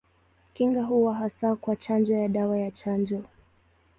Kinga 0.53 0.83
huwa 0.83 1.13
hasa 1.15 1.55
kwa 1.55 1.75
chanjo 1.75 2.13
ya 2.13 2.27
dawa 2.27 2.57
ya 2.57 2.71
chanjo. 2.71 3.23